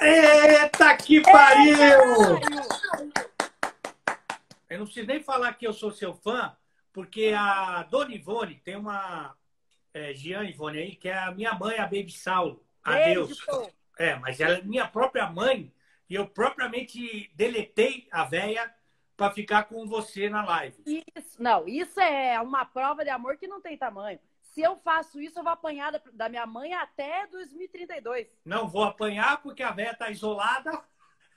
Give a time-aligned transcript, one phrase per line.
[0.00, 1.76] Eita que pariu!
[4.70, 6.56] Eu não preciso nem falar que eu sou seu fã,
[6.92, 9.34] porque a Dona Ivone tem uma
[9.92, 12.64] é, Jean Ivone aí, que é a minha mãe, a Baby Saulo.
[12.84, 13.44] Adeus.
[13.44, 13.72] Beijo.
[13.98, 15.72] É, mas ela é minha própria mãe
[16.08, 18.72] e eu propriamente deletei a véia
[19.16, 20.76] para ficar com você na live.
[20.86, 24.20] Isso, não, isso é uma prova de amor que não tem tamanho.
[24.58, 28.26] Se eu faço isso, eu vou apanhar da minha mãe até 2032.
[28.44, 30.82] Não vou apanhar porque a véia tá isolada.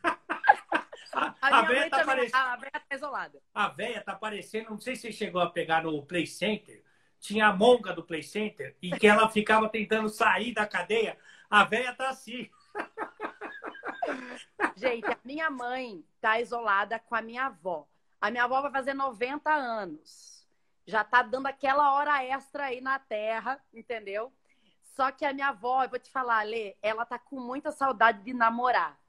[1.13, 2.35] a, a, a véia tá aparecendo.
[2.35, 3.39] A véia tá isolada.
[3.53, 6.83] A véia tá aparecendo, não sei se você chegou a pegar no Play Center.
[7.19, 11.15] Tinha a monga do Play Center e que ela ficava tentando sair da cadeia.
[11.47, 12.49] A véia tá assim.
[14.75, 17.87] Gente, a minha mãe tá isolada com a minha avó.
[18.19, 20.40] A minha avó vai fazer 90 anos.
[20.85, 24.33] Já tá dando aquela hora extra aí na terra, entendeu?
[24.81, 28.23] Só que a minha avó, eu vou te falar, Lê, ela tá com muita saudade
[28.23, 28.99] de namorar.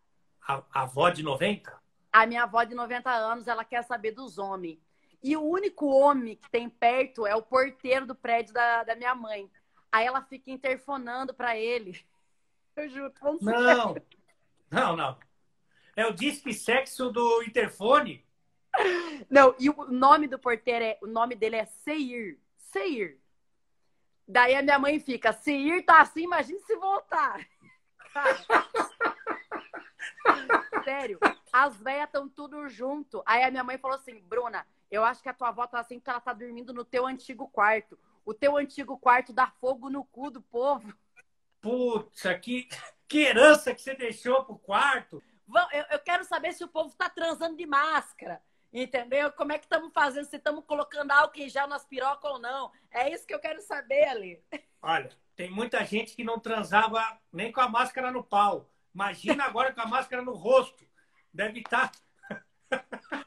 [0.46, 1.76] A, a avó de 90?
[2.12, 4.78] A minha avó de 90 anos, ela quer saber dos homens.
[5.22, 9.14] E o único homem que tem perto é o porteiro do prédio da, da minha
[9.14, 9.50] mãe.
[9.90, 11.98] Aí ela fica interfonando para ele.
[12.74, 13.12] Eu juro.
[13.40, 13.94] Não,
[14.70, 15.18] não, não.
[15.94, 18.24] É o disque sexo do interfone?
[19.30, 20.98] Não, e o nome do porteiro é.
[21.02, 22.38] O nome dele é Seir.
[22.56, 23.18] Seir.
[24.26, 27.46] Daí a minha mãe fica, Seir tá assim, imagine se voltar.
[30.84, 31.18] Sério,
[31.52, 33.22] as velhas estão tudo junto.
[33.26, 35.98] Aí a minha mãe falou assim, Bruna, eu acho que a tua avó tá assim
[35.98, 37.98] porque ela tá dormindo no teu antigo quarto.
[38.24, 40.94] O teu antigo quarto dá fogo no cu do povo.
[41.60, 42.68] Putz, que,
[43.08, 45.22] que herança que você deixou pro quarto.
[45.72, 48.40] Eu, eu quero saber se o povo tá transando de máscara.
[48.72, 49.30] Entendeu?
[49.32, 50.24] Como é que estamos fazendo?
[50.24, 52.72] Se estamos colocando álcool em gel nas pirocas ou não?
[52.90, 54.42] É isso que eu quero saber ali.
[54.80, 58.70] Olha, tem muita gente que não transava nem com a máscara no pau.
[58.94, 60.86] Imagina agora com a máscara no rosto.
[61.32, 61.92] Deve estar.
[62.70, 63.26] Tá...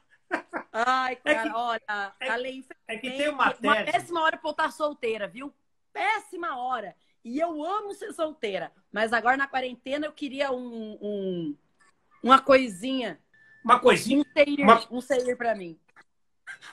[0.72, 3.66] Ai, cara, é que, olha, é, é que tem uma tese.
[3.66, 5.54] Uma péssima hora pra eu estar solteira, viu?
[5.92, 6.94] Péssima hora.
[7.24, 8.70] E eu amo ser solteira.
[8.92, 11.56] Mas agora na quarentena eu queria um, um
[12.22, 13.20] uma coisinha.
[13.66, 14.20] Uma coisinha?
[14.20, 14.86] Um sair, uma...
[14.92, 15.76] um sair pra mim.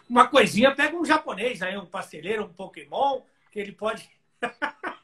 [0.07, 4.07] Uma coisinha, pega um japonês aí, um parceiro, um Pokémon, que ele pode.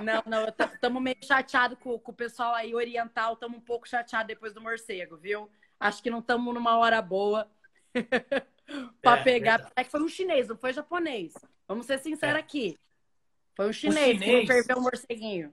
[0.00, 4.28] Não, não, estamos meio chateado com, com, o pessoal aí oriental, estamos um pouco chateado
[4.28, 5.50] depois do morcego, viu?
[5.78, 7.50] Acho que não estamos numa hora boa
[9.02, 9.72] para é, pegar.
[9.74, 11.34] É que foi um chinês, não foi japonês.
[11.66, 12.38] Vamos ser sinceros é.
[12.38, 12.78] aqui.
[13.56, 15.52] Foi um chinês, o chinês que ferveu o morceguinho.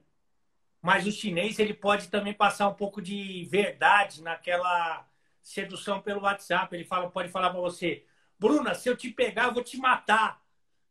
[0.80, 5.04] Mas o chinês ele pode também passar um pouco de verdade naquela
[5.46, 6.74] sedução pelo WhatsApp.
[6.74, 8.04] Ele fala, pode falar para você,
[8.38, 10.42] Bruna, se eu te pegar, eu vou te matar.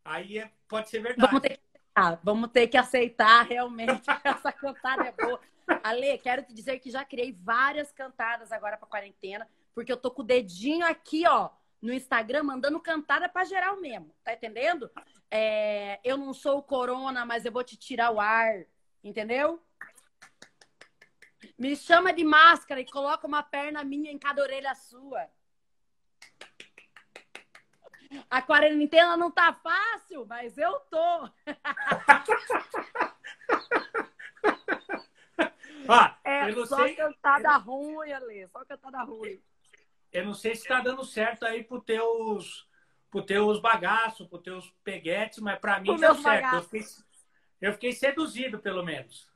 [0.03, 1.29] Aí é, pode ser verdade.
[1.29, 4.03] Vamos ter que aceitar, vamos ter que aceitar realmente.
[4.23, 5.39] Essa cantada é boa.
[5.83, 10.09] Ale, quero te dizer que já criei várias cantadas agora para quarentena, porque eu tô
[10.09, 11.49] com o dedinho aqui, ó,
[11.81, 14.15] no Instagram, mandando cantada para geral mesmo.
[14.23, 14.89] Tá entendendo?
[15.29, 18.65] É, eu não sou o corona, mas eu vou te tirar o ar.
[19.03, 19.61] Entendeu?
[21.57, 25.27] Me chama de máscara e coloca uma perna minha em cada orelha sua.
[28.29, 30.97] A quarentena não tá fácil, mas eu tô.
[35.89, 36.95] ah, é só sei...
[36.95, 38.47] cantada ruim, Ale.
[38.47, 39.41] Só cantada ruim.
[40.11, 42.67] Eu não sei se tá dando certo aí pro teus
[43.09, 46.55] pro teus bagaços, pro teus peguetes, mas para mim deu certo.
[46.55, 46.85] Eu fiquei,
[47.61, 49.29] eu fiquei, seduzido, pelo menos.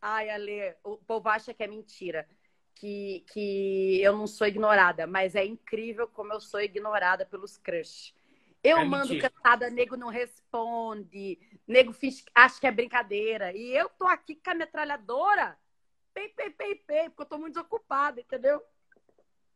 [0.00, 2.28] Ai, Ale, o povo acha que é mentira.
[2.74, 8.14] Que, que eu não sou ignorada, mas é incrível como eu sou ignorada pelos crush.
[8.62, 9.30] Eu é mando mentira.
[9.30, 13.56] cantada, nego não responde, nego finge, acha que é brincadeira.
[13.56, 15.56] E eu tô aqui com a metralhadora,
[16.12, 18.62] pei, pei, pei, pei, porque eu tô muito desocupada, entendeu?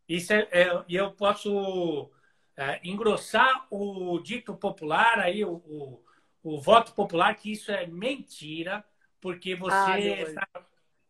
[0.08, 2.10] Isso é, é eu posso
[2.56, 6.04] é, engrossar o dito popular, aí o, o,
[6.42, 8.84] o, voto popular, que isso é mentira,
[9.20, 10.46] porque você está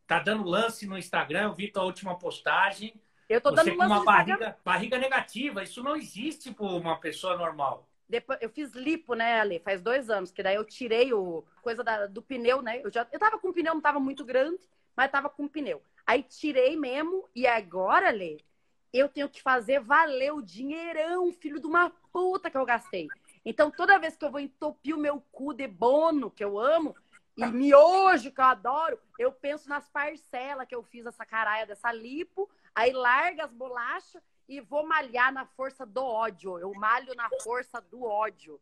[0.06, 2.94] tá dando lance no Instagram, eu vi tua última postagem.
[3.28, 7.36] Eu tô você dando com uma barriga, barriga negativa, isso não existe por uma pessoa
[7.36, 7.88] normal.
[8.08, 9.60] Depois, eu fiz lipo, né, Ale?
[9.60, 12.80] Faz dois anos, que daí eu tirei o coisa da, do pneu, né?
[12.82, 14.58] Eu já eu tava com o pneu, não tava muito grande,
[14.96, 15.80] mas tava com o pneu.
[16.04, 18.44] Aí tirei mesmo, e agora, Ale,
[18.92, 23.06] eu tenho que fazer valer o dinheirão, filho de uma puta que eu gastei.
[23.44, 26.96] Então, toda vez que eu vou entupir o meu cu de bono, que eu amo,
[27.40, 31.92] e miojo, que eu adoro, eu penso nas parcelas que eu fiz essa caralha dessa
[31.92, 36.58] lipo, aí larga as bolachas e vou malhar na força do ódio.
[36.58, 38.58] Eu malho na força do ódio.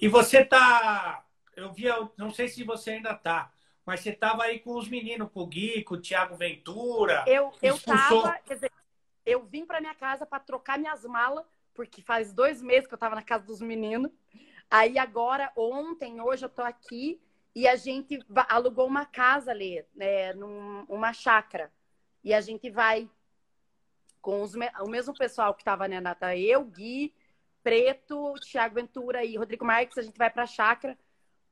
[0.00, 1.24] E você tá.
[1.54, 1.84] Eu vi,
[2.16, 3.52] não sei se você ainda tá.
[3.84, 7.24] mas você estava aí com os meninos, com o Gui, com o Thiago Ventura.
[7.26, 8.72] Eu, eu tava, quer dizer,
[9.26, 11.44] eu vim para minha casa para trocar minhas malas,
[11.74, 14.10] porque faz dois meses que eu estava na casa dos meninos.
[14.70, 17.20] Aí agora, ontem, hoje eu tô aqui
[17.54, 18.18] e a gente
[18.48, 21.72] alugou uma casa ali, né, numa chácara.
[22.22, 23.08] E a gente vai
[24.20, 26.36] com os, o mesmo pessoal que estava, né, Nata?
[26.36, 27.14] Eu, Gui,
[27.62, 30.96] Preto, Thiago Ventura e Rodrigo Marques, a gente vai para a chácara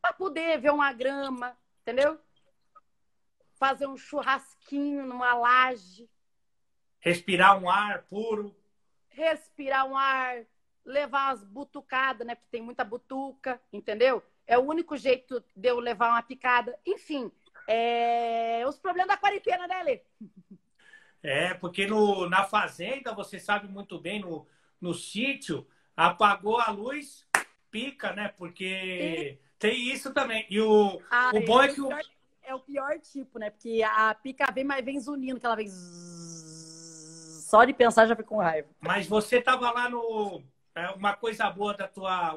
[0.00, 2.19] para poder ver uma grama, entendeu?
[3.55, 6.09] Fazer um churrasquinho numa laje.
[7.00, 8.55] Respirar um ar puro.
[9.09, 10.45] Respirar um ar,
[10.85, 12.37] levar umas butucadas, né?
[12.37, 14.23] Porque tem muita butuca, entendeu?
[14.49, 16.77] É o único jeito de eu levar uma picada.
[16.85, 17.31] Enfim,
[17.69, 18.65] é...
[18.67, 20.00] os problemas da quarentena, né, Lê?
[21.23, 24.47] É, porque no, na fazenda, você sabe muito bem, no,
[24.81, 25.67] no sítio,
[25.97, 27.27] apagou a luz,
[27.71, 28.33] pica, né?
[28.39, 29.39] Porque e...
[29.59, 30.47] tem isso também.
[30.49, 31.89] E o, ah, o bom é, é que o.
[31.89, 32.03] Pior,
[32.43, 33.50] é o pior tipo, né?
[33.50, 35.69] Porque a pica vem, mas vem zunindo, que ela vem.
[35.69, 38.69] Só de pensar já fica com raiva.
[38.81, 40.43] Mas você tava lá no.
[40.75, 42.35] É uma coisa boa da tua,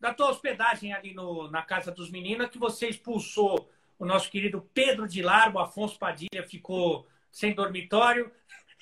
[0.00, 4.66] da tua hospedagem ali no, na casa dos meninos, que você expulsou o nosso querido
[4.72, 8.32] Pedro de Largo, Afonso Padilha ficou sem dormitório.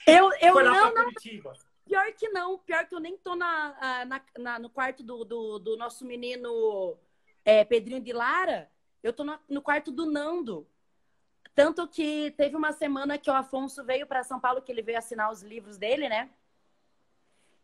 [0.06, 1.04] Eu, eu Foi lá não, não.
[1.04, 1.52] Curitiba.
[1.84, 5.58] Pior que não, pior que eu nem tô na, na, na no quarto do, do,
[5.58, 6.96] do, nosso menino
[7.44, 8.70] é, Pedrinho de Lara,
[9.02, 10.68] eu tô no, no quarto do Nando.
[11.54, 14.98] Tanto que teve uma semana que o Afonso veio para São Paulo, que ele veio
[14.98, 16.30] assinar os livros dele, né?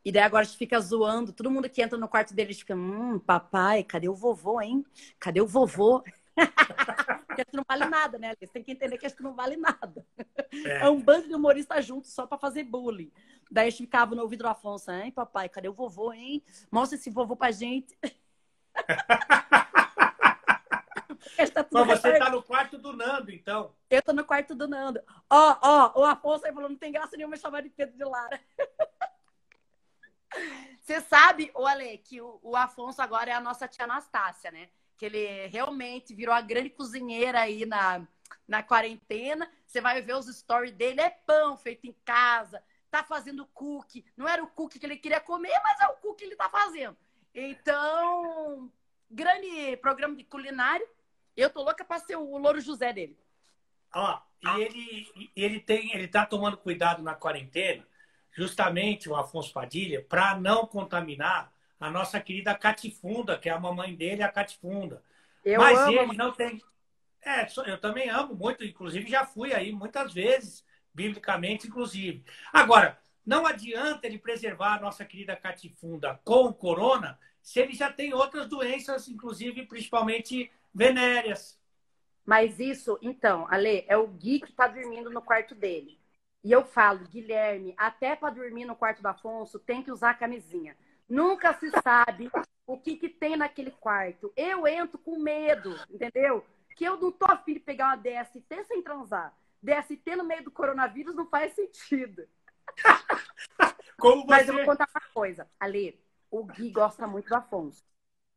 [0.05, 1.33] E daí agora a gente fica zoando.
[1.33, 4.85] Todo mundo que entra no quarto dele fica, hum, papai, cadê o vovô, hein?
[5.19, 6.05] Cadê o vovô?
[7.27, 8.53] Porque acho que não vale nada, né, Alice?
[8.53, 10.07] Tem que entender que acho que não vale nada.
[10.53, 13.11] É, é um bando de humoristas juntos só para fazer bullying.
[13.51, 16.43] Daí a gente ficava no ouvido do Afonso, hein, papai, cadê o vovô, hein?
[16.71, 17.99] Mostra esse vovô pra gente.
[21.53, 23.75] tá Mas você está no quarto do Nando, então.
[23.89, 25.01] Eu tô no quarto do Nando.
[25.31, 28.41] Ó, ó, o Afonso aí falou, não tem graça nenhuma chamar de Pedro de Lara.
[30.81, 34.69] Você sabe, o Ale, que o, Afonso agora é a nossa tia Anastácia, né?
[34.97, 38.07] que ele realmente virou a grande cozinheira aí na,
[38.47, 39.51] na quarentena.
[39.67, 44.05] Você vai ver os stories dele, é pão feito em casa, tá fazendo cookie.
[44.17, 46.49] Não era o cookie que ele queria comer, mas é o cookie que ele tá
[46.49, 46.97] fazendo.
[47.35, 48.71] Então,
[49.11, 50.87] grande programa de culinário.
[51.37, 53.19] Eu tô louca para ser o Louro José dele.
[53.93, 57.85] Ó, e ele, ele tem, ele tá tomando cuidado na quarentena,
[58.35, 63.95] justamente o Afonso Padilha, para não contaminar a nossa querida Catifunda, que é a mamãe
[63.95, 65.03] dele, a Catifunda.
[65.45, 65.93] Eu Mas amo.
[65.93, 66.61] ele não tem.
[67.23, 72.25] É, eu também amo muito, inclusive já fui aí muitas vezes, biblicamente, inclusive.
[72.53, 77.93] Agora, não adianta ele preservar a nossa querida Catifunda com o corona se ele já
[77.93, 81.59] tem outras doenças, inclusive, principalmente venéreas.
[82.25, 85.99] Mas isso, então, Ale, é o Gui que está dormindo no quarto dele.
[86.45, 90.77] E eu falo, Guilherme, até para dormir no quarto do Afonso, tem que usar camisinha.
[91.09, 92.31] Nunca se sabe
[92.67, 94.31] o que, que tem naquele quarto.
[94.37, 96.45] Eu entro com medo, entendeu?
[96.77, 99.35] Que eu não tô afim de pegar uma DST sem transar.
[99.63, 102.29] DST no meio do coronavírus não faz sentido.
[103.99, 104.29] Como você...
[104.29, 105.49] Mas eu vou contar uma coisa.
[105.59, 105.99] Ali,
[106.31, 107.83] o Gui gosta muito do Afonso.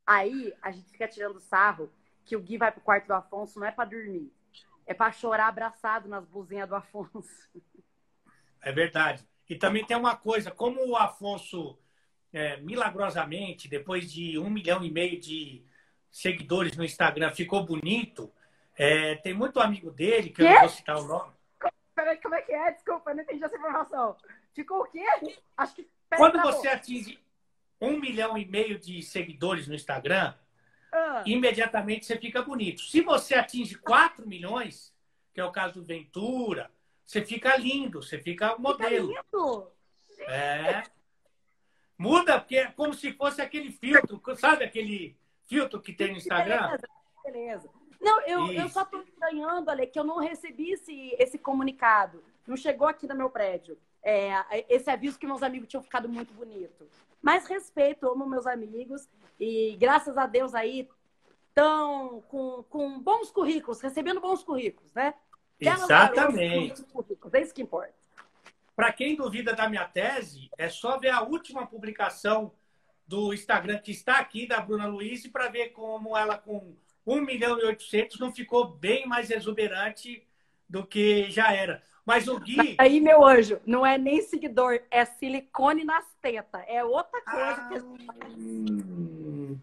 [0.05, 1.91] Aí a gente fica tirando sarro
[2.23, 4.31] que o Gui vai pro quarto do Afonso não é para dormir.
[4.85, 7.49] É para chorar abraçado nas blusinhas do Afonso.
[8.67, 9.25] É verdade.
[9.49, 11.79] E também tem uma coisa, como o Afonso
[12.33, 15.63] é, milagrosamente, depois de um milhão e meio de
[16.11, 18.29] seguidores no Instagram, ficou bonito.
[18.75, 20.41] É, tem muito amigo dele, que, que?
[20.41, 21.31] eu não vou citar o nome.
[21.95, 22.71] Peraí, como é que é?
[22.73, 24.17] Desculpa, eu não entendi essa informação.
[24.53, 25.05] Ficou o quê?
[25.55, 25.89] Acho que.
[26.17, 27.17] Quando você atinge
[27.79, 30.33] um milhão e meio de seguidores no Instagram,
[30.91, 31.23] ah.
[31.25, 32.81] imediatamente você fica bonito.
[32.81, 34.93] Se você atinge 4 milhões,
[35.33, 36.69] que é o caso do Ventura,
[37.07, 39.07] você fica lindo, você fica modelo.
[39.07, 39.71] Fica lindo.
[40.27, 40.83] É.
[41.97, 46.67] Muda, porque é como se fosse aquele filtro, sabe aquele filtro que tem no Instagram?
[46.67, 46.87] Beleza,
[47.23, 47.69] beleza.
[47.99, 52.23] Não, eu, eu só estou estranhando, Ale, que eu não recebi esse, esse comunicado.
[52.45, 53.77] Não chegou aqui no meu prédio.
[54.03, 54.31] É,
[54.69, 56.87] esse aviso que meus amigos tinham ficado muito bonito.
[57.21, 59.09] Mas respeito, amo meus amigos.
[59.39, 60.87] E graças a Deus aí
[61.49, 65.15] estão com, com bons currículos, recebendo bons currículos, né?
[65.59, 66.85] Exatamente.
[67.33, 67.93] É isso que importa.
[68.75, 72.51] Para quem duvida da minha tese, é só ver a última publicação
[73.07, 77.57] do Instagram que está aqui, da Bruna Luiz, para ver como ela, com 1 milhão
[77.59, 80.27] e 800, não ficou bem mais exuberante
[80.69, 81.81] do que já era.
[82.05, 82.75] Mas o Gui.
[82.77, 86.63] Aí, meu anjo, não é nem seguidor, é silicone nas tetas.
[86.67, 89.57] É outra coisa ah, que.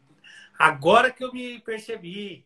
[0.58, 2.44] Agora que eu me percebi.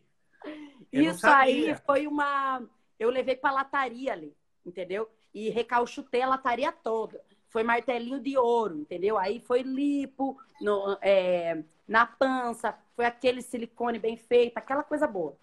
[0.91, 2.61] Eu Isso aí foi uma.
[2.99, 5.09] Eu levei pra lataria ali, entendeu?
[5.33, 7.23] E recalchutei a lataria toda.
[7.47, 9.17] Foi martelinho de ouro, entendeu?
[9.17, 15.35] Aí foi lipo no, é, na pança, foi aquele silicone bem feito, aquela coisa boa.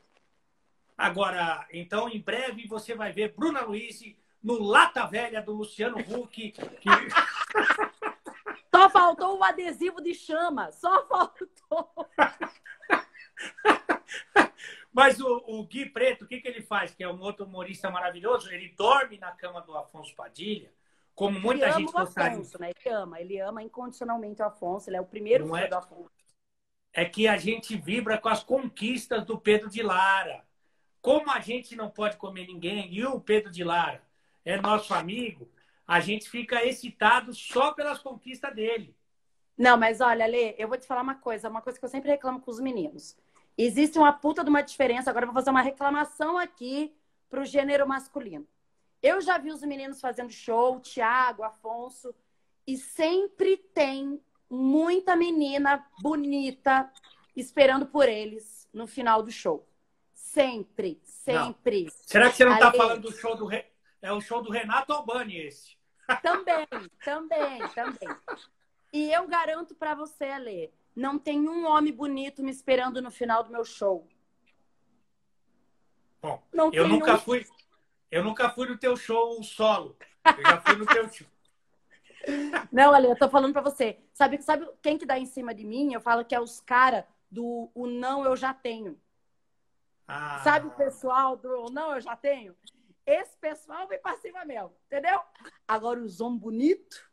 [0.97, 4.01] Agora, então, em breve você vai ver Bruna Luiz
[4.43, 6.53] no Lata Velha do Luciano Huck.
[6.53, 6.57] Que...
[8.75, 12.07] Só faltou o adesivo de chama, só faltou.
[14.97, 16.95] Mas o, o, Gui Preto, o que, que ele faz?
[16.95, 20.73] Que é um outro humorista maravilhoso, ele dorme na cama do Afonso Padilha,
[21.15, 22.39] como muita ele gente gostaria.
[22.39, 22.71] Afonso, né?
[22.75, 25.67] Ele ama, ele ama incondicionalmente o Afonso, ele é o primeiro Não é...
[25.69, 26.11] do Afonso.
[26.95, 30.43] É que a gente vibra com as conquistas do Pedro de Lara.
[31.03, 34.03] Como a gente não pode comer ninguém, e o Pedro de Lara
[34.47, 35.47] é nosso amigo,
[35.87, 38.97] a gente fica excitado só pelas conquistas dele.
[39.59, 42.11] Não, mas olha, Lê, eu vou te falar uma coisa, uma coisa que eu sempre
[42.11, 43.15] reclamo com os meninos.
[43.57, 45.11] Existe uma puta de uma diferença.
[45.11, 46.95] Agora eu vou fazer uma reclamação aqui
[47.29, 48.47] pro gênero masculino.
[49.03, 52.15] Eu já vi os meninos fazendo show, Thiago, Afonso,
[52.67, 54.21] e sempre tem
[54.51, 56.91] muita menina bonita
[57.35, 59.67] esperando por eles no final do show.
[60.15, 61.85] Sempre, sempre.
[61.85, 61.91] Não.
[62.07, 63.65] Será que você não está falando do show do Re...
[64.03, 65.77] é o show do Renato Albani esse?
[66.23, 66.67] Também,
[67.05, 68.09] também, também.
[68.93, 73.45] E eu garanto para você, Ale, não tem um homem bonito me esperando no final
[73.45, 74.09] do meu show.
[76.23, 77.19] Bom, não eu nunca um...
[77.19, 77.47] fui.
[78.11, 79.97] Eu nunca fui no teu show solo.
[80.25, 81.27] Eu já fui no teu show.
[82.73, 84.01] Não, Ale, eu tô falando pra você.
[84.13, 85.93] Sabe, sabe quem que dá em cima de mim?
[85.93, 89.01] Eu falo que é os caras do o não eu já tenho.
[90.09, 90.41] Ah.
[90.43, 92.57] Sabe o pessoal do não eu já tenho?
[93.05, 95.21] Esse pessoal vem pra cima mesmo, entendeu?
[95.69, 97.05] Agora os homens bonitos,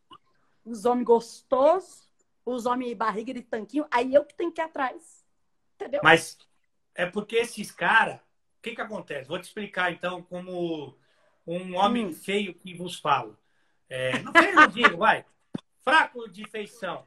[0.65, 2.09] os homens gostosos,
[2.45, 5.23] os homens barriga de tanquinho, aí eu que tenho que ir atrás.
[5.75, 6.01] Entendeu?
[6.03, 6.37] Mas
[6.95, 9.27] é porque esses caras, o que que acontece?
[9.27, 10.97] Vou te explicar então como
[11.45, 12.13] um homem hum.
[12.13, 13.37] feio que vos falo.
[13.89, 15.25] É, não feio não digo, vai.
[15.83, 17.05] Fraco de feição.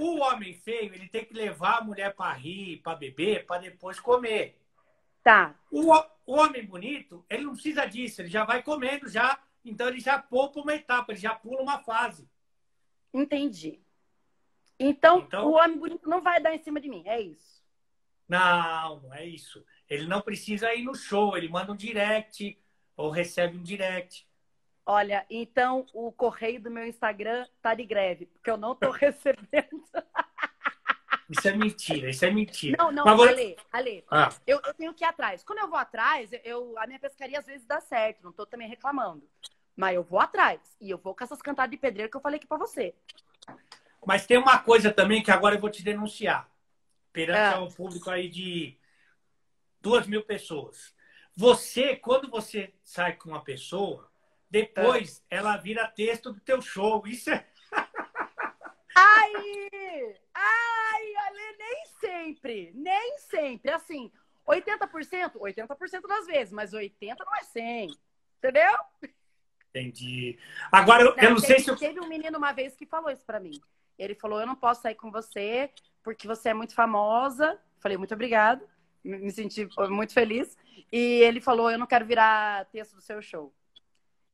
[0.00, 4.00] O homem feio, ele tem que levar a mulher para rir, para beber, para depois
[4.00, 4.58] comer.
[5.22, 5.54] Tá.
[5.70, 5.92] O,
[6.26, 10.18] o homem bonito, ele não precisa disso, ele já vai comendo já, então ele já
[10.18, 12.28] poupa uma etapa, ele já pula uma fase.
[13.12, 13.80] Entendi.
[14.82, 17.62] Então, então, o homem bonito não vai dar em cima de mim, é isso.
[18.28, 19.64] Não, não é isso.
[19.88, 22.58] Ele não precisa ir no show, ele manda um direct
[22.96, 24.26] ou recebe um direct.
[24.84, 29.84] Olha, então o correio do meu Instagram tá de greve, porque eu não tô recebendo.
[31.30, 32.76] Isso é mentira, isso é mentira.
[32.78, 34.30] Não, não, Mas Ale, Ale, ah.
[34.44, 35.44] eu, eu, tenho que ir atrás.
[35.44, 38.68] Quando eu vou atrás, eu, a minha pescaria às vezes dá certo, não tô também
[38.68, 39.22] reclamando.
[39.76, 40.60] Mas eu vou atrás.
[40.80, 42.94] E eu vou com essas cantadas de pedreiro que eu falei aqui pra você.
[44.04, 46.48] Mas tem uma coisa também que agora eu vou te denunciar.
[47.12, 47.58] Perante é.
[47.58, 48.78] um público aí de
[49.80, 50.94] duas mil pessoas.
[51.36, 54.10] Você, quando você sai com uma pessoa,
[54.50, 55.36] depois é.
[55.36, 57.06] ela vira texto do teu show.
[57.06, 57.46] Isso é.
[58.94, 59.32] Ai!
[60.34, 62.72] Ai, Ale, nem sempre.
[62.74, 63.70] Nem sempre.
[63.70, 64.12] Assim,
[64.46, 67.96] 80%, 80% das vezes, mas 80% não é 100.
[68.38, 68.72] Entendeu?
[69.70, 70.38] Entendi.
[70.70, 71.76] Agora, eu não, eu não teve, sei se.
[71.78, 73.58] Teve um menino uma vez que falou isso para mim.
[74.02, 75.70] Ele falou: Eu não posso sair com você
[76.02, 77.58] porque você é muito famosa.
[77.78, 78.68] Falei: Muito obrigado.
[79.04, 80.56] Me senti muito feliz.
[80.90, 83.54] E ele falou: Eu não quero virar texto do seu show.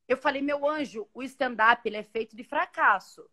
[0.08, 3.28] Eu falei: Meu anjo, o stand-up ele é feito de fracasso.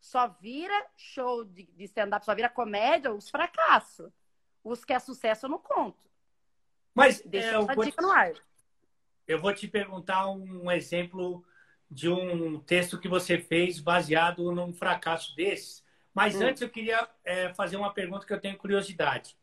[0.00, 4.10] Só vira show de, stand-up, só vira comédia os fracassos.
[4.64, 6.02] Os que é sucesso eu não conto.
[6.94, 8.02] Mas deixa é, essa dica te...
[8.02, 8.32] no ar.
[9.26, 11.44] Eu vou te perguntar um exemplo
[11.90, 15.84] de um texto que você fez baseado num fracasso desses.
[16.14, 16.44] Mas hum.
[16.44, 19.36] antes eu queria é, fazer uma pergunta que eu tenho curiosidade.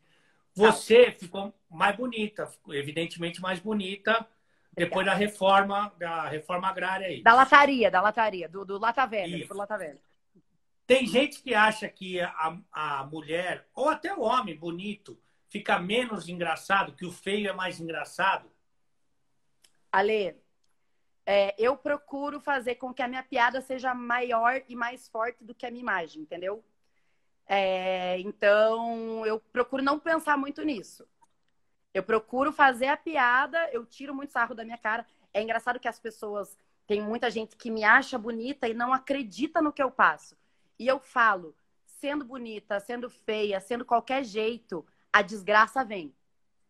[0.53, 1.19] Você tá.
[1.19, 4.25] ficou mais bonita, evidentemente mais bonita
[4.73, 7.21] depois da reforma, da reforma agrária aí.
[7.23, 9.99] Da lataria, da lataria, do, do Lata Velha, do Lata Velha.
[10.85, 16.29] Tem gente que acha que a, a mulher, ou até o homem bonito, fica menos
[16.29, 18.51] engraçado, que o feio é mais engraçado.
[19.91, 20.35] Ale,
[21.29, 25.53] é, eu procuro fazer com que a minha piada seja maior e mais forte do
[25.53, 26.63] que a minha imagem, entendeu?
[27.46, 31.05] É, então, eu procuro não pensar muito nisso.
[31.93, 35.05] Eu procuro fazer a piada, eu tiro muito sarro da minha cara.
[35.34, 36.57] É engraçado que as pessoas.
[36.88, 40.38] Tem muita gente que me acha bonita e não acredita no que eu passo.
[40.79, 41.53] E eu falo,
[42.00, 46.15] sendo bonita, sendo feia, sendo qualquer jeito, a desgraça vem.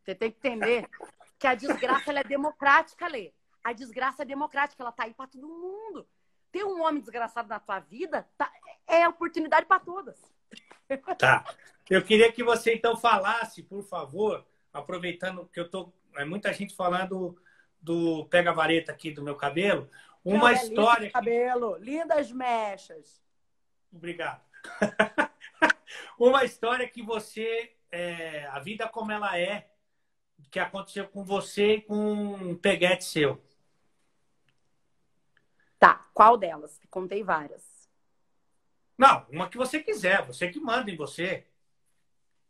[0.01, 0.89] Você tem que entender
[1.37, 3.31] que a desgraça é democrática, Lê.
[3.63, 6.07] A desgraça é democrática, ela tá aí para todo mundo.
[6.51, 8.51] Ter um homem desgraçado na tua vida tá,
[8.87, 10.17] é oportunidade para todas.
[11.17, 11.43] Tá.
[11.89, 15.91] Eu queria que você então falasse, por favor, aproveitando que eu tô.
[16.15, 17.37] É muita gente falando
[17.81, 19.89] do pega vareta aqui do meu cabelo.
[20.23, 21.11] Uma história.
[21.11, 23.21] Cabelo, lindas mechas.
[23.91, 24.41] Obrigado.
[26.19, 29.69] uma história que você, é, a vida como ela é,
[30.51, 33.41] que aconteceu com você e com um peguete seu.
[36.17, 36.81] Qual delas?
[36.89, 37.63] Contei várias.
[38.97, 41.45] Não, uma que você quiser, você que manda em você.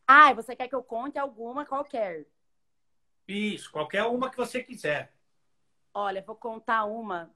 [0.07, 2.25] Ah, você quer que eu conte alguma qualquer?
[3.27, 5.13] Isso, qualquer uma que você quiser.
[5.93, 7.29] Olha, vou contar uma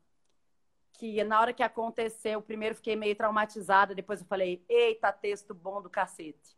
[0.93, 5.81] que na hora que aconteceu, primeiro fiquei meio traumatizada, depois eu falei, eita, texto bom
[5.81, 6.57] do cacete.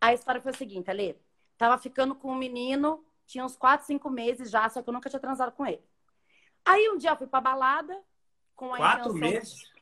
[0.00, 1.16] A história foi a seguinte, Ale,
[1.56, 5.08] tava ficando com um menino, tinha uns 4, 5 meses já, só que eu nunca
[5.08, 5.80] tinha transado com ele.
[6.64, 8.02] Aí um dia eu fui pra balada
[8.54, 9.72] com a Quatro intenção, meses?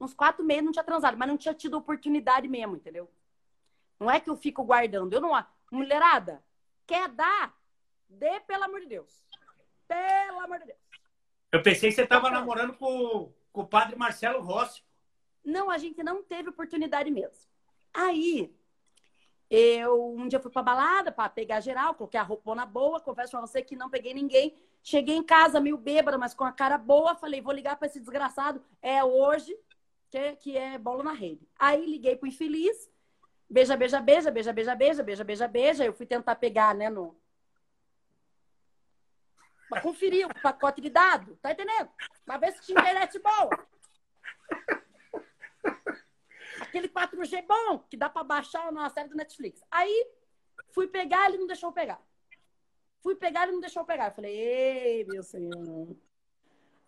[0.00, 3.10] Uns quatro meses não tinha transado, mas não tinha tido oportunidade mesmo, entendeu?
[3.98, 5.12] Não é que eu fico guardando.
[5.12, 5.32] Eu não.
[5.70, 6.42] Mulherada,
[6.86, 7.56] quer dar?
[8.08, 9.22] Dê, pelo amor de Deus.
[9.88, 10.78] Pelo amor de Deus.
[11.50, 14.82] Eu pensei que você estava namorando com, com o padre Marcelo Rossi.
[15.44, 17.46] Não, a gente não teve oportunidade mesmo.
[17.94, 18.54] Aí,
[19.48, 23.40] eu um dia fui pra balada para pegar geral, coloquei a roupona boa, confesso pra
[23.40, 24.54] você que não peguei ninguém.
[24.88, 27.98] Cheguei em casa meio bêbada, mas com a cara boa, falei, vou ligar para esse
[27.98, 28.62] desgraçado.
[28.80, 29.52] É hoje
[30.08, 31.44] que, que é bola na rede.
[31.58, 32.88] Aí liguei pro infeliz,
[33.50, 35.84] beija, beija, beija, beija, beija, beija, beija, beija, beija.
[35.84, 37.16] Eu fui tentar pegar, né, no,
[39.68, 41.90] Pra conferir o pacote de dados, tá entendendo?
[42.24, 43.66] Pra ver se tinha internet boa.
[46.60, 49.64] Aquele 4G bom, que dá pra baixar na série do Netflix.
[49.68, 50.12] Aí,
[50.70, 52.00] fui pegar, ele não deixou eu pegar.
[53.06, 54.06] Fui pegar, ele não deixou pegar.
[54.06, 55.96] Eu falei, ei, meu senhor.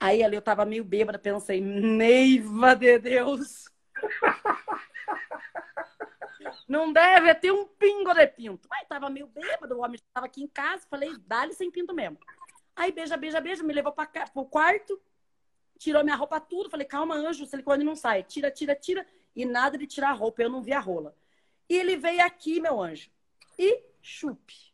[0.00, 3.70] Aí ali eu tava meio bêbada, pensei, neiva de Deus.
[6.66, 8.66] Não deve ter um pingo de pinto.
[8.72, 12.18] Aí tava meio bêbado, o homem estava aqui em casa, falei, dá-lhe sem pinto mesmo.
[12.74, 15.00] Aí beija, beija, beija, me levou para o quarto,
[15.78, 16.68] tirou minha roupa tudo.
[16.68, 18.24] Falei, calma, anjo, silicone não sai.
[18.24, 19.06] Tira, tira, tira.
[19.36, 21.14] E nada de tirar a roupa, eu não vi a rola.
[21.68, 23.08] E ele veio aqui, meu anjo.
[23.56, 24.67] E chupe.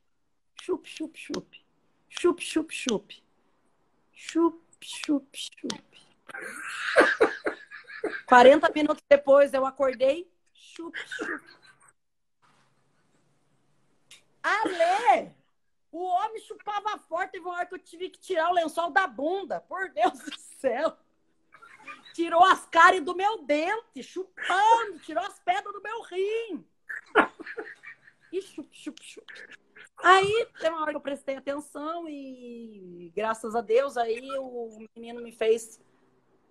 [0.64, 1.62] Chupe, chupe, chupe.
[2.08, 3.22] Chupe, chupe, chupe.
[4.14, 6.00] Chupe, chupe, chupe.
[8.24, 10.26] 40 minutos depois eu acordei.
[10.54, 11.44] Chupe, chupe.
[14.42, 15.34] Ale!
[15.92, 19.06] O homem chupava forte, teve uma hora que eu tive que tirar o lençol da
[19.06, 19.60] bunda.
[19.60, 20.96] Por Deus do céu.
[22.14, 26.66] Tirou as caras do meu dente, chupando, tirou as pedras do meu rim.
[28.32, 29.30] E chup, chup, chup.
[30.02, 35.22] Aí tem uma hora que eu prestei atenção e graças a Deus aí o menino
[35.22, 35.80] me fez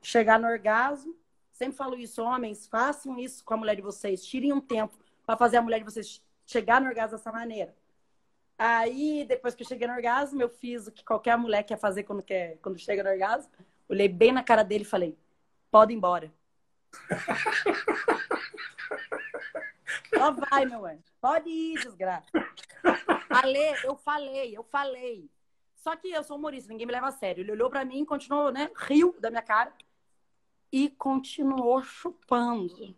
[0.02, 1.16] chegar no orgasmo.
[1.52, 5.38] Sempre falo isso, homens, façam isso com a mulher de vocês, tirem um tempo para
[5.38, 7.76] fazer a mulher de vocês chegar no orgasmo dessa maneira.
[8.58, 12.04] Aí, depois que eu cheguei no orgasmo, eu fiz o que qualquer mulher quer fazer
[12.04, 13.52] quando, quer, quando chega no orgasmo.
[13.90, 15.18] Olhei bem na cara dele e falei:
[15.70, 16.32] pode ir embora.
[20.16, 21.04] Só vai, meu anjo.
[21.20, 22.28] Pode ir, desgraça.
[23.30, 25.30] Ale, eu falei, eu falei.
[25.76, 27.42] Só que eu sou humorista, ninguém me leva a sério.
[27.42, 28.72] Ele olhou pra mim, continuou, né?
[28.76, 29.74] Riu da minha cara
[30.72, 32.96] e continuou chupando.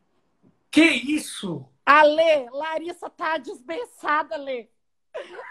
[0.70, 1.68] Que isso?
[1.86, 4.70] Ale, Larissa tá desbençada, Ale.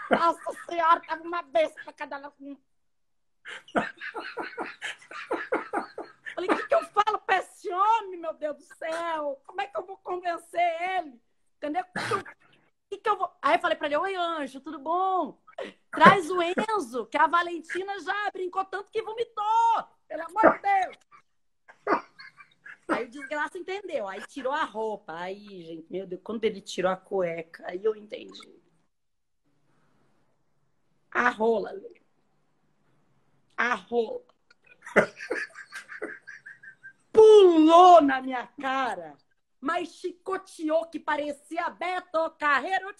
[0.09, 2.57] Nossa senhora, tava uma besta pra cada um.
[6.33, 9.41] Falei, o que, que eu falo pra esse homem, meu Deus do céu?
[9.45, 11.21] Como é que eu vou convencer ele?
[11.57, 11.83] Entendeu?
[12.89, 13.31] Que que eu vou...
[13.41, 15.41] Aí eu falei pra ele, oi, Anjo, tudo bom?
[15.91, 19.87] Traz o Enzo, que a Valentina já brincou tanto que vomitou.
[20.07, 20.97] Pelo amor de Deus.
[22.87, 24.07] Aí o desgraça entendeu.
[24.07, 25.13] Aí tirou a roupa.
[25.17, 28.61] Aí, gente, meu Deus, quando ele tirou a cueca, aí eu entendi.
[31.11, 31.73] A rola.
[33.57, 34.21] A rola.
[37.11, 39.17] Pulou na minha cara,
[39.65, 42.93] mas chicoteou que parecia Beto Carreiro.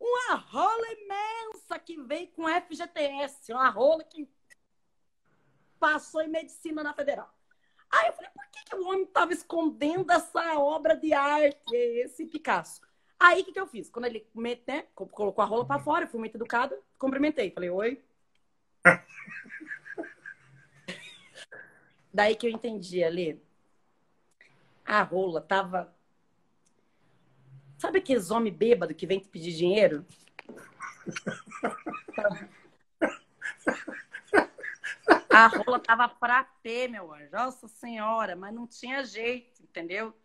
[0.00, 4.26] Uma rola imensa que veio com FGTS, uma rola que
[5.78, 7.30] passou em medicina na federal.
[7.90, 12.24] Aí eu falei, por que, que o homem estava escondendo essa obra de arte, esse
[12.24, 12.80] Picasso?
[13.20, 13.90] Aí o que, que eu fiz?
[13.90, 14.26] Quando ele
[14.66, 17.50] né, colocou a rola para fora, eu fui muito educada, cumprimentei.
[17.50, 18.02] Falei, oi.
[22.14, 23.46] Daí que eu entendi ali.
[24.88, 25.94] A rola tava.
[27.76, 30.06] Sabe aqueles homens bêbados que vem te pedir dinheiro?
[35.28, 37.30] A rola tava pra ter, meu anjo.
[37.30, 40.16] Nossa senhora, mas não tinha jeito, entendeu?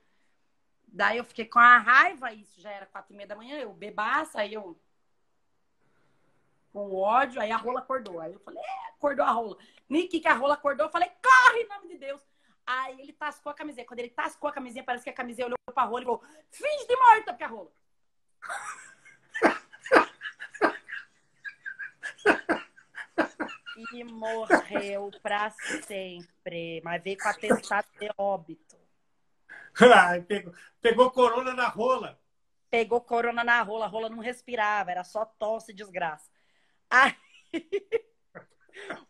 [0.87, 3.73] Daí eu fiquei com a raiva, isso já era quatro e meia da manhã, eu
[3.73, 4.79] bebaça, aí eu
[6.71, 8.21] com ódio, aí a rola acordou.
[8.21, 9.57] Aí eu falei, é, acordou a rola.
[9.89, 12.32] Nick, que a rola acordou, eu falei, corre, em nome de Deus.
[12.73, 13.85] Aí ele tascou a camisinha.
[13.85, 16.87] Quando ele tascou a camisinha, parece que a camisinha olhou pra rola e falou, finge
[16.87, 17.71] de morta, porque a rola.
[23.93, 25.51] e morreu pra
[25.85, 26.81] sempre.
[26.83, 28.75] Mas veio com atestado de óbito.
[30.27, 32.19] pegou, pegou corona na rola.
[32.71, 36.31] Pegou corona na rola, a rola não respirava, era só tosse e desgraça.
[36.89, 37.15] Aí,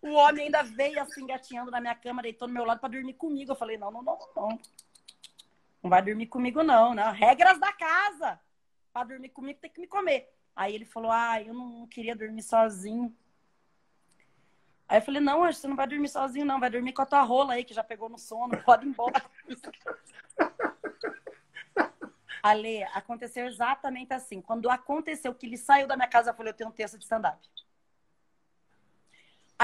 [0.01, 3.13] o homem ainda veio assim, gatinhando na minha cama, deitou no meu lado para dormir
[3.13, 3.51] comigo.
[3.51, 4.59] Eu falei, não, não, não, não.
[5.81, 7.11] Não vai dormir comigo, não, né?
[7.11, 8.39] Regras da casa.
[8.91, 10.33] Para dormir comigo tem que me comer.
[10.55, 13.15] Aí ele falou, ah, eu não queria dormir sozinho.
[14.87, 16.59] Aí eu falei, não, você não vai dormir sozinho, não.
[16.59, 18.55] Vai dormir com a tua rola aí, que já pegou no sono.
[18.63, 19.23] Pode ir embora.
[22.43, 24.41] Ale, aconteceu exatamente assim.
[24.41, 27.03] Quando aconteceu que ele saiu da minha casa, eu falei, eu tenho um texto de
[27.05, 27.39] stand-up.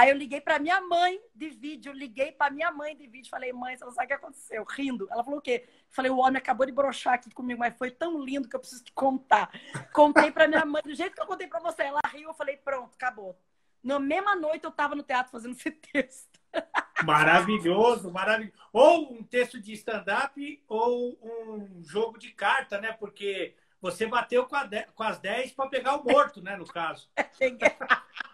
[0.00, 3.52] Aí eu liguei para minha mãe de vídeo, liguei para minha mãe de vídeo, falei,
[3.52, 4.64] mãe, você não sabe o que aconteceu?
[4.64, 5.06] Rindo.
[5.10, 5.68] Ela falou o quê?
[5.90, 8.82] Falei, o homem acabou de brochar aqui comigo, mas foi tão lindo que eu preciso
[8.82, 9.50] te contar.
[9.92, 11.82] Contei para minha mãe, do jeito que eu contei para você.
[11.82, 13.38] Ela riu, eu falei, pronto, acabou.
[13.84, 16.40] Na mesma noite eu estava no teatro fazendo esse texto.
[17.04, 18.56] Maravilhoso, maravilhoso.
[18.72, 22.92] Ou um texto de stand-up ou um jogo de carta, né?
[22.92, 24.82] Porque você bateu com, de...
[24.94, 26.56] com as 10 para pegar o morto, né?
[26.56, 27.10] No caso.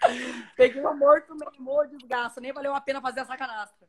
[0.56, 2.40] Peguei o morto, meu desgasto.
[2.40, 3.88] Nem valeu a pena fazer essa canastra.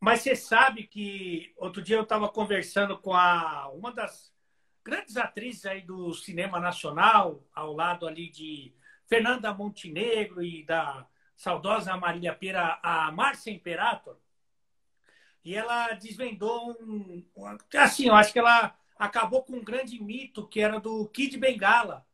[0.00, 4.32] Mas você sabe que outro dia eu estava conversando com a, uma das
[4.84, 8.74] grandes atrizes aí do cinema nacional, ao lado ali de
[9.06, 14.16] Fernanda Montenegro e da saudosa Marília Pera, a Márcia Imperator,
[15.44, 17.24] e ela desvendou um,
[17.76, 22.06] Assim, eu acho que ela acabou com um grande mito que era do Kid Bengala.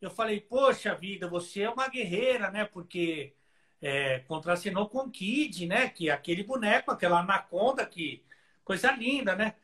[0.00, 2.64] Eu falei, poxa vida, você é uma guerreira, né?
[2.64, 3.34] Porque
[3.80, 5.88] é, contracenou com o Kid, né?
[5.88, 8.24] Que é aquele boneco, aquela anaconda, que
[8.64, 9.54] coisa linda, né?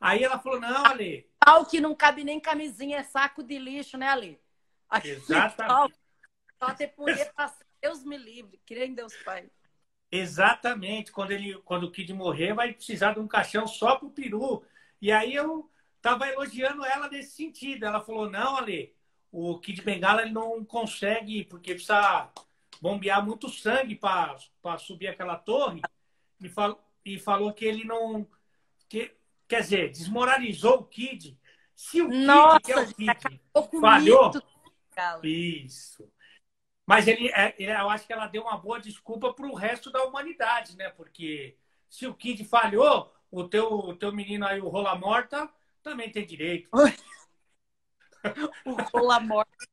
[0.00, 1.28] Aí ela falou, não, Ale.
[1.38, 4.40] Tal que não cabe nem camisinha, é saco de lixo, né, Ale?
[5.02, 5.94] Exatamente.
[6.58, 9.50] Só ter poder passar Deus me livre, creio em Deus Pai.
[10.10, 11.12] Exatamente.
[11.12, 14.64] Quando, ele, quando o Kid morrer, vai precisar de um caixão só pro peru.
[15.02, 17.84] E aí eu tava elogiando ela nesse sentido.
[17.84, 18.94] Ela falou, não, Ale,
[19.36, 22.30] o Kid Bengala ele não consegue, porque precisa
[22.80, 25.82] bombear muito sangue para subir aquela torre.
[26.40, 28.24] E, fal, e falou que ele não...
[28.88, 29.12] Que,
[29.48, 31.36] quer dizer, desmoralizou o Kid.
[31.74, 34.30] Se o Kid, Nossa, que é o Kid, falhou...
[35.24, 36.08] Isso.
[36.86, 39.90] Mas ele, é, ele, eu acho que ela deu uma boa desculpa para o resto
[39.90, 40.90] da humanidade, né?
[40.90, 41.58] Porque
[41.90, 45.50] se o Kid falhou, o teu, o teu menino aí, o Rola Morta,
[45.82, 46.70] também tem direito.
[48.94, 49.66] O Rola Morta.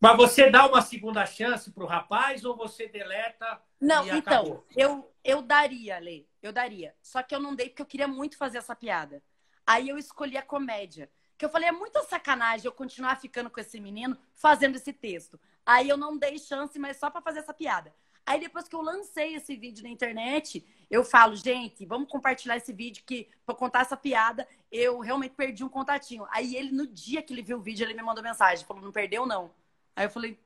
[0.00, 3.60] Mas você dá uma segunda chance para o rapaz ou você deleta?
[3.78, 6.24] Não, então, eu, eu daria, Lê.
[6.42, 6.94] Eu daria.
[7.02, 9.22] Só que eu não dei porque eu queria muito fazer essa piada.
[9.66, 11.10] Aí eu escolhi a comédia.
[11.36, 15.38] Que eu falei, é muita sacanagem eu continuar ficando com esse menino fazendo esse texto.
[15.64, 17.94] Aí eu não dei chance, mas só para fazer essa piada.
[18.26, 22.72] Aí depois que eu lancei esse vídeo na internet, eu falo, gente, vamos compartilhar esse
[22.72, 26.26] vídeo que para contar essa piada, eu realmente perdi um contatinho.
[26.30, 28.92] Aí ele no dia que ele viu o vídeo, ele me mandou mensagem, falou: "Não
[28.92, 29.52] perdeu não".
[29.96, 30.38] Aí eu falei: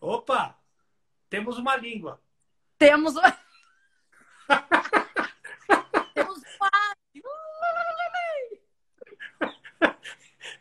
[0.00, 0.58] "Opa!
[1.28, 2.20] Temos uma língua".
[2.78, 3.38] Temos uma
[6.14, 6.42] Temos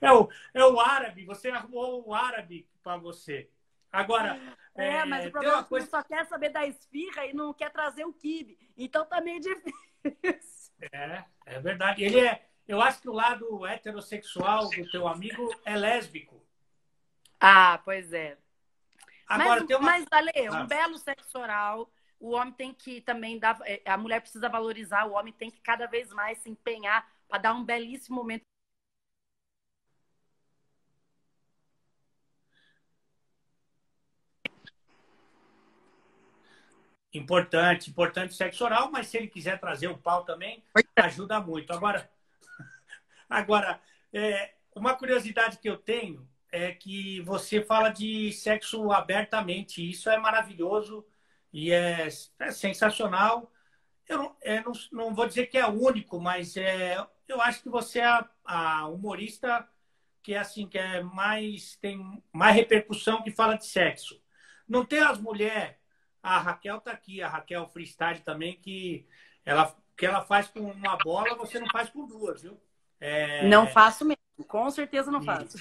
[0.02, 3.50] É o, é o árabe, você arrumou o árabe para você.
[3.91, 4.39] Agora.
[4.75, 5.88] É, é, mas o problema é que coisa...
[5.88, 8.58] só quer saber da esfirra e não quer trazer o kibe.
[8.77, 10.71] Então tá meio difícil.
[10.91, 12.04] É, é verdade.
[12.04, 12.47] Ele é.
[12.67, 16.41] Eu acho que o lado heterossexual do teu amigo é lésbico.
[17.39, 18.38] Ah, pois é.
[19.27, 19.86] Agora, mas, tem uma...
[19.86, 20.63] mas Ale, um ah.
[20.63, 23.58] belo sexo oral, o homem tem que também dar.
[23.63, 27.39] É, a mulher precisa valorizar, o homem tem que cada vez mais se empenhar para
[27.39, 28.45] dar um belíssimo momento
[37.13, 40.63] Importante, importante sexo oral, mas se ele quiser trazer o pau também,
[40.95, 41.74] ajuda muito.
[41.74, 42.10] Agora,
[43.30, 43.82] agora
[44.13, 49.89] é, uma curiosidade que eu tenho é que você fala de sexo abertamente.
[49.89, 51.06] Isso é maravilhoso
[51.52, 52.08] e é,
[52.39, 53.52] é sensacional.
[54.08, 56.97] Eu não, é, não, não, vou dizer que é único, mas é,
[57.28, 59.67] eu acho que você é a, a humorista
[60.24, 64.21] que é assim que é mais tem mais repercussão que fala de sexo.
[64.67, 65.76] Não tem as mulheres
[66.22, 69.06] a Raquel tá aqui, a Raquel Freestyle também, que
[69.46, 72.60] ela, que ela faz com uma bola, você não faz com duas, viu?
[73.00, 73.48] É...
[73.48, 75.58] Não faço mesmo, com certeza não faço.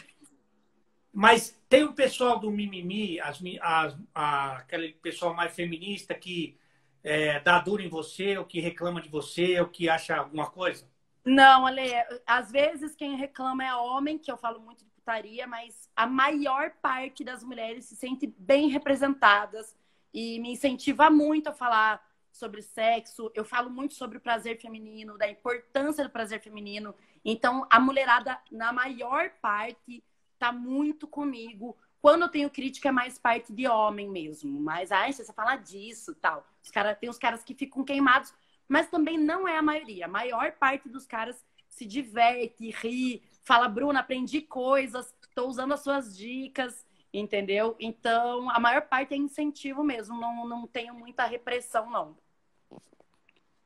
[1.12, 6.58] Mas tem o pessoal do mimimi, as, as, a, aquele pessoal mais feminista que
[7.02, 10.88] é, dá duro em você, ou que reclama de você, ou que acha alguma coisa?
[11.24, 11.90] Não, Ale,
[12.26, 16.70] às vezes quem reclama é homem, que eu falo muito de putaria, mas a maior
[16.80, 19.74] parte das mulheres se sente bem representadas
[20.12, 23.30] e me incentiva muito a falar sobre sexo.
[23.34, 26.94] Eu falo muito sobre o prazer feminino, da importância do prazer feminino.
[27.24, 30.02] Então, a mulherada, na maior parte,
[30.38, 31.76] tá muito comigo.
[32.00, 34.58] Quando eu tenho crítica, é mais parte de homem mesmo.
[34.60, 36.46] Mas, ai, você fala disso tal.
[36.62, 38.32] Os cara, tem os caras que ficam queimados,
[38.66, 40.06] mas também não é a maioria.
[40.06, 45.80] A maior parte dos caras se diverte, ri, fala, Bruna, aprendi coisas, estou usando as
[45.80, 47.76] suas dicas, entendeu?
[47.78, 52.16] Então, a maior parte é incentivo mesmo, não, não tenho muita repressão, não.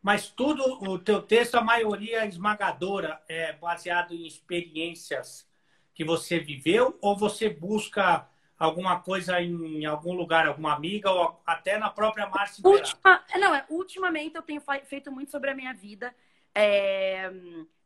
[0.02, 5.48] Mas tudo, o teu texto, a maioria esmagadora, é baseado em experiências
[5.94, 8.28] que você viveu ou você busca
[8.58, 13.64] alguma coisa em algum lugar, alguma amiga ou até na própria Márcia Ultima, Não, é,
[13.68, 16.14] ultimamente eu tenho feito muito sobre a minha vida,
[16.54, 17.30] é,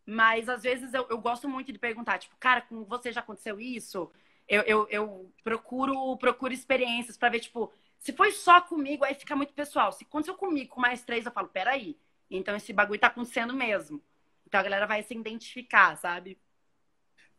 [0.05, 3.61] mas às vezes eu, eu, gosto muito de perguntar, tipo, cara, com você já aconteceu
[3.61, 4.11] isso?
[4.49, 9.37] Eu, eu, eu procuro, procuro experiências para ver, tipo, se foi só comigo, aí fica
[9.37, 9.93] muito pessoal.
[9.93, 11.99] Se aconteceu comigo com mais três, eu falo, peraí,
[12.31, 14.03] então esse bagulho tá acontecendo mesmo.
[14.47, 16.39] Então a galera vai se identificar, sabe?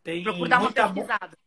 [0.03, 1.37] Tem Procura dar uma pesquisada.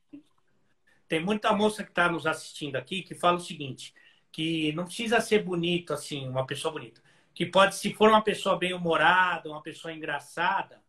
[1.06, 3.94] Tem muita moça que está nos assistindo aqui que fala o seguinte,
[4.32, 7.00] que não precisa ser bonito, assim, uma pessoa bonita.
[7.34, 10.82] Que pode, se for uma pessoa bem humorada, uma pessoa engraçada,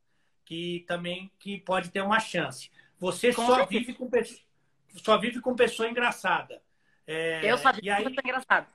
[0.45, 2.71] que também que pode ter uma chance.
[2.99, 4.09] Você com só vive com
[4.93, 6.62] só vive com pessoa engraçada.
[7.06, 8.67] É, eu só vivo com pessoa engraçada.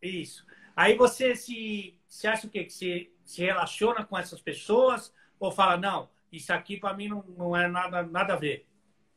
[0.00, 0.46] Isso.
[0.76, 2.64] Aí você se, se acha o quê?
[2.64, 7.24] Que se, se relaciona com essas pessoas ou fala, não, isso aqui para mim não,
[7.36, 8.66] não é nada, nada a ver?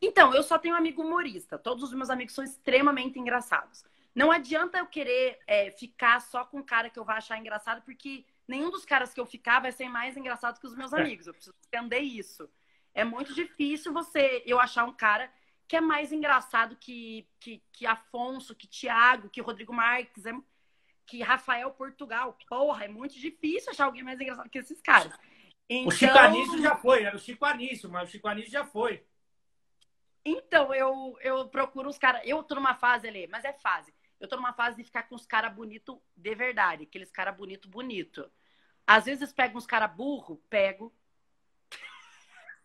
[0.01, 1.59] Então, eu só tenho amigo humorista.
[1.59, 3.83] Todos os meus amigos são extremamente engraçados.
[4.15, 7.81] Não adianta eu querer é, ficar só com um cara que eu vou achar engraçado,
[7.83, 10.99] porque nenhum dos caras que eu ficar vai ser mais engraçado que os meus é.
[10.99, 11.27] amigos.
[11.27, 12.49] Eu preciso entender isso.
[12.93, 15.31] É muito difícil você eu achar um cara
[15.71, 20.33] que é mais engraçado que, que, que Afonso, que Thiago, que Rodrigo Marques, é,
[21.05, 22.37] que Rafael Portugal.
[22.49, 25.17] Porra, é muito difícil achar alguém mais engraçado que esses caras.
[25.69, 25.87] Então...
[25.87, 29.01] O Chico Anísio já foi, era o Chico Anísio, mas o Chico Anísio já foi.
[30.25, 32.21] Então, eu, eu procuro os caras.
[32.25, 33.93] Eu tô numa fase ali, mas é fase.
[34.19, 37.69] Eu tô numa fase de ficar com os caras bonitos de verdade, aqueles caras bonito,
[37.69, 38.29] bonito.
[38.85, 40.93] Às vezes pego uns caras burro, pego.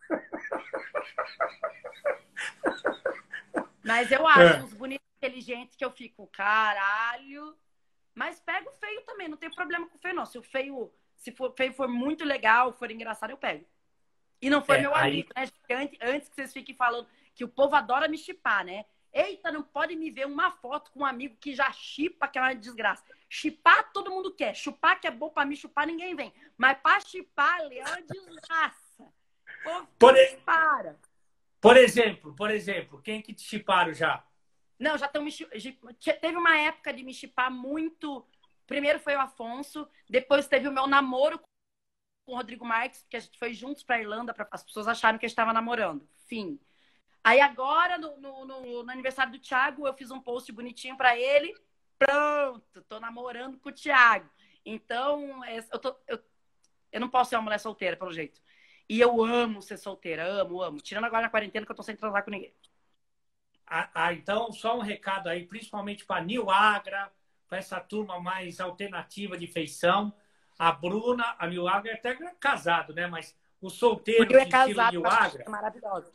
[3.87, 4.63] Mas eu acho é.
[4.63, 7.57] uns bonitos inteligentes que eu fico, caralho.
[8.13, 10.25] Mas pego feio também, não tem problema com feio, não.
[10.25, 13.65] Se o feio, se for feio for muito legal, for engraçado, eu pego.
[14.41, 15.45] E não foi é, meu amigo, aí...
[15.45, 15.75] né?
[15.75, 18.85] Antes, antes que vocês fiquem falando que o povo adora me chipar, né?
[19.13, 22.41] Eita, não pode me ver uma foto com um amigo que já chipa, que é
[22.41, 23.03] uma desgraça.
[23.29, 24.55] Chipar todo mundo quer.
[24.55, 26.33] Chupar que é bom para me chupar, ninguém vem.
[26.57, 29.13] Mas para chipar, é uma desgraça.
[29.97, 30.37] por, e...
[30.37, 30.99] para.
[31.59, 34.23] Por exemplo, por exemplo, quem que te chiparam já?
[34.79, 38.25] Não, já estão me Teve uma época de me chipar muito.
[38.65, 41.39] Primeiro foi o Afonso, depois teve o meu namoro
[42.25, 45.17] com o Rodrigo Marques, que a gente foi juntos para Irlanda, para as pessoas acharam
[45.17, 46.07] que a gente estava namorando.
[46.27, 46.59] Fim.
[47.23, 51.17] Aí agora, no, no, no, no, aniversário do Thiago, eu fiz um post bonitinho para
[51.17, 51.55] ele.
[51.97, 54.29] Pronto, tô namorando com o Thiago.
[54.65, 56.19] Então, é, eu, tô, eu,
[56.91, 58.41] eu não posso ser uma mulher solteira, pelo jeito.
[58.89, 60.79] E eu amo ser solteira, amo, amo.
[60.79, 62.53] Tirando agora na quarentena que eu tô sem transar com ninguém.
[63.65, 67.11] Ah, ah então, só um recado aí, principalmente para Nil Agra,
[67.47, 70.13] para essa turma mais alternativa de feição.
[70.57, 73.07] A Bruna, a Nil Agra é até casado, né?
[73.07, 75.43] Mas o solteiro é casado, Nil Agra.
[75.43, 76.11] É maravilhoso.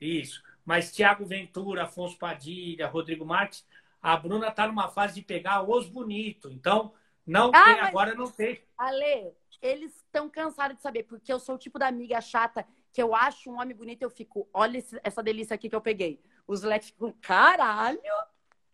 [0.00, 0.42] Isso.
[0.64, 3.66] Mas Tiago Ventura, Afonso Padilha, Rodrigo Marques,
[4.02, 6.52] a Bruna está numa fase de pegar os bonitos.
[6.52, 6.92] Então,
[7.28, 8.62] não ah, tem, agora não tem.
[8.76, 13.02] Ale, eles estão cansados de saber, porque eu sou o tipo da amiga chata que
[13.02, 16.22] eu acho um homem bonito, eu fico, olha essa delícia aqui que eu peguei.
[16.46, 18.00] Os leques ficam, caralho,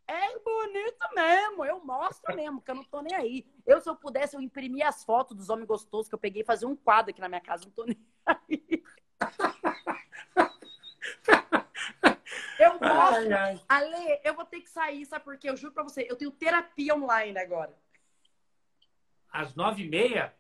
[0.07, 3.47] é bonito mesmo, eu mostro mesmo, que eu não tô nem aí.
[3.67, 6.47] Eu, se eu pudesse, eu imprimia as fotos dos homens gostosos que eu peguei e
[6.47, 8.83] fazia um quadro aqui na minha casa, não tô nem aí.
[12.59, 13.65] Eu posso.
[13.69, 15.51] Ale, eu vou ter que sair, sabe por quê?
[15.51, 17.77] Eu juro pra você, eu tenho terapia online agora.
[19.35, 20.33] Às nove e meia?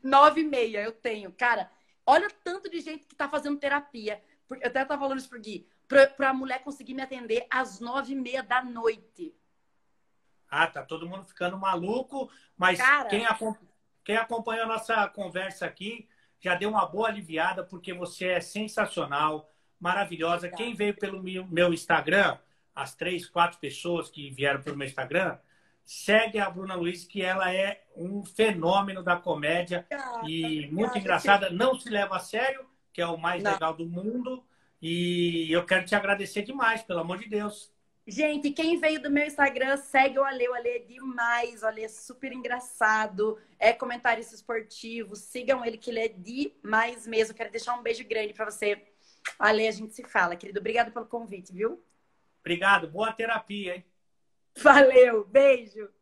[0.00, 1.32] Nove e meia eu tenho.
[1.32, 1.68] Cara,
[2.06, 4.22] olha tanto de gente que tá fazendo terapia.
[4.48, 5.66] Eu até tava falando isso pro Gui.
[5.88, 9.34] Pra, pra mulher conseguir me atender às nove e meia da noite.
[10.48, 12.30] Ah, tá todo mundo ficando maluco.
[12.56, 13.08] Mas Cara...
[13.08, 13.26] quem,
[14.04, 16.08] quem acompanha a nossa conversa aqui
[16.38, 20.46] já deu uma boa aliviada, porque você é sensacional maravilhosa.
[20.46, 20.62] Obrigada.
[20.62, 22.38] Quem veio pelo meu Instagram,
[22.72, 25.38] as três, quatro pessoas que vieram pelo meu Instagram,
[25.84, 31.50] segue a Bruna Luiz, que ela é um fenômeno da comédia ah, e muito engraçada.
[31.50, 33.52] Não se leva a sério, que é o mais Não.
[33.52, 34.44] legal do mundo.
[34.80, 37.72] E eu quero te agradecer demais, pelo amor de Deus.
[38.06, 40.48] Gente, quem veio do meu Instagram, segue o Ale.
[40.48, 41.62] O Ale é demais.
[41.62, 43.38] O Ale é super engraçado.
[43.58, 45.14] É comentarista esportivo.
[45.14, 47.34] Sigam ele, que ele é demais mesmo.
[47.34, 48.82] Quero deixar um beijo grande para você.
[49.38, 50.58] Ale, a gente se fala, querido.
[50.58, 51.80] Obrigado pelo convite, viu?
[52.40, 52.88] Obrigado.
[52.88, 53.84] Boa terapia, hein?
[54.56, 55.24] Valeu.
[55.26, 55.92] Beijo.